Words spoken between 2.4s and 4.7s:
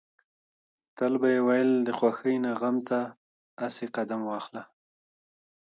نه غم ته اسې قدم واخله.